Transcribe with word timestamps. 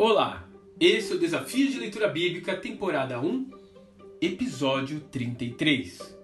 Olá, 0.00 0.48
esse 0.78 1.10
é 1.10 1.16
o 1.16 1.18
Desafio 1.18 1.68
de 1.68 1.76
Leitura 1.76 2.06
Bíblica, 2.06 2.56
temporada 2.56 3.20
1, 3.20 3.50
episódio 4.20 5.00
33. 5.00 6.16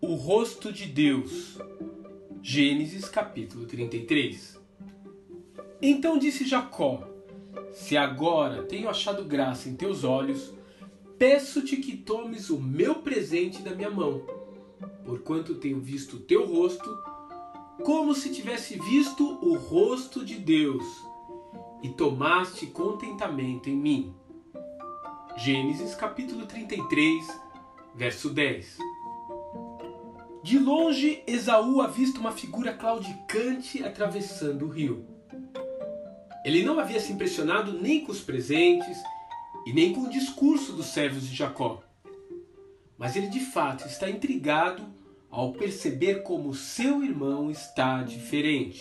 O 0.00 0.14
rosto 0.14 0.72
de 0.72 0.86
Deus. 0.86 1.58
Gênesis 2.40 3.06
capítulo 3.06 3.66
33. 3.66 4.58
Então 5.82 6.16
disse 6.16 6.46
Jacó: 6.46 7.06
Se 7.70 7.98
agora 7.98 8.62
tenho 8.62 8.88
achado 8.88 9.22
graça 9.22 9.68
em 9.68 9.76
teus 9.76 10.04
olhos, 10.04 10.54
peço-te 11.18 11.76
que 11.76 11.98
tomes 11.98 12.48
o 12.48 12.58
meu 12.58 12.94
presente 12.94 13.60
da 13.60 13.74
minha 13.74 13.90
mão, 13.90 14.24
porquanto 15.04 15.56
tenho 15.56 15.82
visto 15.82 16.16
o 16.16 16.20
teu 16.20 16.46
rosto, 16.46 16.88
como 17.84 18.14
se 18.14 18.32
tivesse 18.32 18.78
visto 18.78 19.38
o 19.46 19.54
rosto 19.58 20.24
de 20.24 20.36
Deus, 20.36 21.11
e 21.82 21.88
tomaste 21.88 22.66
contentamento 22.66 23.68
em 23.68 23.76
mim. 23.76 24.14
Gênesis 25.36 25.94
capítulo 25.94 26.46
33, 26.46 27.26
verso 27.94 28.30
10. 28.30 28.78
De 30.42 30.58
longe, 30.58 31.22
Esaú 31.26 31.80
avista 31.80 32.20
uma 32.20 32.32
figura 32.32 32.72
claudicante 32.72 33.82
atravessando 33.82 34.66
o 34.66 34.68
rio. 34.68 35.06
Ele 36.44 36.64
não 36.64 36.78
havia 36.78 37.00
se 37.00 37.12
impressionado 37.12 37.72
nem 37.72 38.04
com 38.04 38.12
os 38.12 38.20
presentes 38.20 38.96
e 39.64 39.72
nem 39.72 39.92
com 39.92 40.02
o 40.02 40.10
discurso 40.10 40.72
dos 40.72 40.86
servos 40.86 41.28
de 41.28 41.34
Jacó. 41.34 41.82
Mas 42.98 43.16
ele 43.16 43.28
de 43.28 43.40
fato 43.40 43.86
está 43.86 44.10
intrigado 44.10 44.84
ao 45.30 45.52
perceber 45.52 46.22
como 46.22 46.54
seu 46.54 47.02
irmão 47.02 47.50
está 47.50 48.02
diferente. 48.02 48.80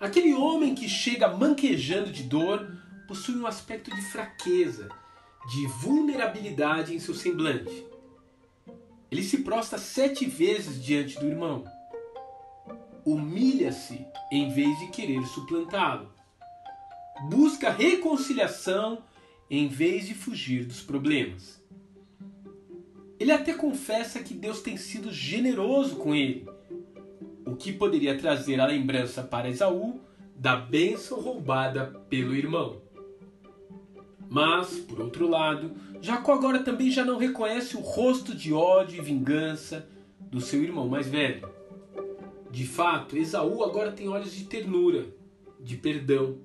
Aquele 0.00 0.32
homem 0.32 0.76
que 0.76 0.88
chega 0.88 1.28
manquejando 1.28 2.12
de 2.12 2.22
dor 2.22 2.70
possui 3.08 3.34
um 3.34 3.46
aspecto 3.46 3.92
de 3.92 4.00
fraqueza, 4.02 4.88
de 5.50 5.66
vulnerabilidade 5.66 6.94
em 6.94 7.00
seu 7.00 7.14
semblante. 7.14 7.84
Ele 9.10 9.24
se 9.24 9.38
prostra 9.38 9.78
sete 9.78 10.24
vezes 10.24 10.84
diante 10.84 11.18
do 11.18 11.26
irmão. 11.26 11.64
Humilha-se 13.04 14.06
em 14.30 14.52
vez 14.52 14.78
de 14.78 14.88
querer 14.88 15.26
suplantá-lo. 15.26 16.12
Busca 17.28 17.70
reconciliação 17.70 19.02
em 19.50 19.66
vez 19.66 20.06
de 20.06 20.14
fugir 20.14 20.64
dos 20.64 20.80
problemas. 20.80 21.60
Ele 23.18 23.32
até 23.32 23.52
confessa 23.52 24.22
que 24.22 24.34
Deus 24.34 24.60
tem 24.60 24.76
sido 24.76 25.10
generoso 25.12 25.96
com 25.96 26.14
ele, 26.14 26.48
que 27.58 27.72
poderia 27.72 28.16
trazer 28.16 28.60
a 28.60 28.66
lembrança 28.66 29.22
para 29.22 29.48
Esaú 29.48 30.00
da 30.34 30.54
bênção 30.54 31.20
roubada 31.20 31.86
pelo 32.08 32.34
irmão. 32.34 32.80
Mas, 34.30 34.78
por 34.78 35.00
outro 35.00 35.28
lado, 35.28 35.72
Jacó 36.00 36.34
agora 36.34 36.62
também 36.62 36.90
já 36.90 37.04
não 37.04 37.18
reconhece 37.18 37.76
o 37.76 37.80
rosto 37.80 38.34
de 38.34 38.52
ódio 38.52 38.98
e 38.98 39.04
vingança 39.04 39.88
do 40.20 40.40
seu 40.40 40.62
irmão 40.62 40.86
mais 40.86 41.08
velho. 41.08 41.48
De 42.50 42.66
fato, 42.66 43.16
Esaú 43.16 43.64
agora 43.64 43.92
tem 43.92 44.08
olhos 44.08 44.32
de 44.32 44.44
ternura, 44.44 45.06
de 45.58 45.76
perdão. 45.76 46.38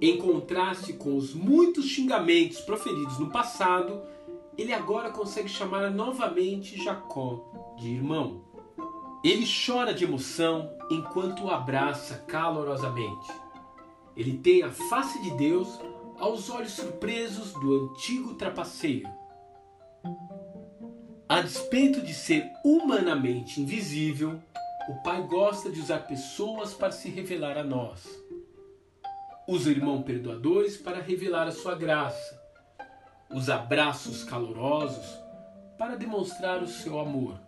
Em 0.00 0.16
contraste 0.16 0.92
com 0.92 1.16
os 1.16 1.34
muitos 1.34 1.86
xingamentos 1.86 2.60
proferidos 2.60 3.18
no 3.18 3.30
passado, 3.30 4.02
ele 4.56 4.72
agora 4.72 5.10
consegue 5.10 5.48
chamar 5.48 5.90
novamente 5.90 6.82
Jacó 6.82 7.76
de 7.78 7.88
irmão. 7.88 8.47
Ele 9.24 9.44
chora 9.46 9.92
de 9.92 10.04
emoção 10.04 10.72
enquanto 10.90 11.44
o 11.44 11.50
abraça 11.50 12.24
calorosamente. 12.26 13.32
Ele 14.16 14.38
tem 14.38 14.62
a 14.62 14.70
face 14.70 15.20
de 15.20 15.30
Deus 15.32 15.68
aos 16.18 16.50
olhos 16.50 16.72
surpresos 16.72 17.52
do 17.54 17.90
antigo 17.90 18.34
trapaceiro. 18.34 19.08
A 21.28 21.40
despeito 21.40 22.00
de 22.00 22.14
ser 22.14 22.50
humanamente 22.64 23.60
invisível, 23.60 24.40
o 24.88 25.02
Pai 25.02 25.22
gosta 25.22 25.70
de 25.70 25.80
usar 25.80 26.06
pessoas 26.06 26.72
para 26.72 26.90
se 26.90 27.10
revelar 27.10 27.58
a 27.58 27.64
nós. 27.64 28.08
Usa 29.46 29.70
irmãos 29.70 30.02
perdoadores 30.02 30.76
para 30.76 31.00
revelar 31.00 31.46
a 31.46 31.52
sua 31.52 31.74
graça. 31.74 32.40
Os 33.30 33.50
abraços 33.50 34.24
calorosos 34.24 35.06
para 35.76 35.96
demonstrar 35.96 36.62
o 36.62 36.68
seu 36.68 36.98
amor. 36.98 37.47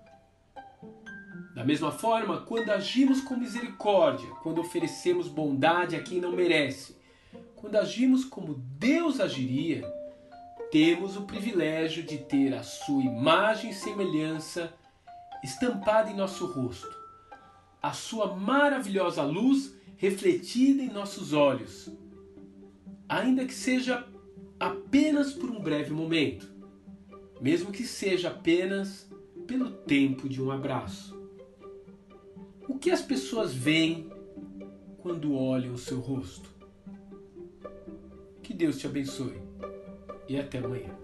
Da 1.54 1.64
mesma 1.64 1.90
forma, 1.90 2.42
quando 2.42 2.70
agimos 2.70 3.20
com 3.20 3.36
misericórdia, 3.36 4.28
quando 4.42 4.60
oferecemos 4.60 5.26
bondade 5.26 5.96
a 5.96 6.02
quem 6.02 6.20
não 6.20 6.32
merece, 6.32 6.96
quando 7.56 7.76
agimos 7.76 8.24
como 8.24 8.54
Deus 8.54 9.20
agiria, 9.20 9.82
temos 10.70 11.16
o 11.16 11.22
privilégio 11.22 12.04
de 12.04 12.18
ter 12.18 12.54
a 12.54 12.62
sua 12.62 13.02
imagem 13.02 13.70
e 13.70 13.74
semelhança 13.74 14.72
estampada 15.42 16.10
em 16.10 16.16
nosso 16.16 16.46
rosto, 16.46 16.96
a 17.82 17.92
sua 17.92 18.34
maravilhosa 18.36 19.22
luz 19.22 19.74
refletida 19.96 20.82
em 20.82 20.88
nossos 20.88 21.32
olhos, 21.32 21.90
ainda 23.08 23.44
que 23.44 23.54
seja 23.54 24.06
apenas 24.58 25.32
por 25.32 25.50
um 25.50 25.60
breve 25.60 25.90
momento, 25.90 26.48
mesmo 27.40 27.72
que 27.72 27.84
seja 27.84 28.28
apenas 28.28 29.10
pelo 29.46 29.70
tempo 29.70 30.28
de 30.28 30.40
um 30.40 30.50
abraço. 30.50 31.19
O 32.70 32.78
que 32.78 32.92
as 32.92 33.02
pessoas 33.02 33.52
veem 33.52 34.08
quando 34.98 35.34
olham 35.34 35.74
o 35.74 35.76
seu 35.76 35.98
rosto? 35.98 36.48
Que 38.44 38.54
Deus 38.54 38.78
te 38.78 38.86
abençoe 38.86 39.42
e 40.28 40.38
até 40.38 40.58
amanhã. 40.58 40.96